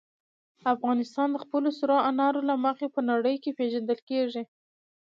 [0.73, 4.43] افغانستان د خپلو سرو انارو له مخې په نړۍ کې پېژندل کېږي.